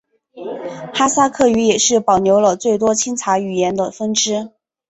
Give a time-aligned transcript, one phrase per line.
[0.95, 4.49] 哈萨克语也是保留了最多钦察语言的分支。